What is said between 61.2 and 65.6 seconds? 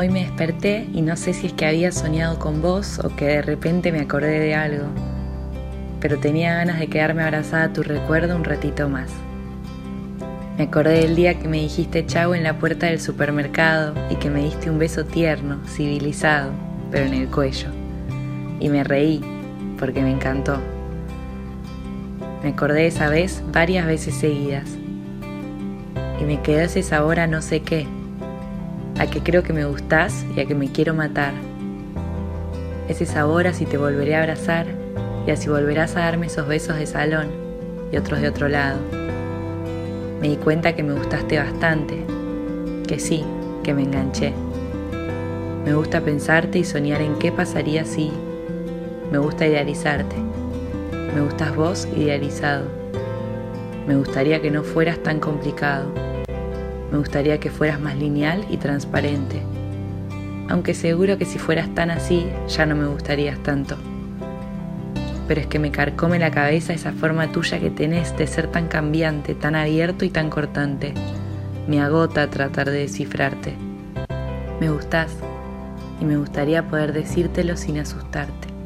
si fueras tan así, ya no me gustarías tanto. Pero es que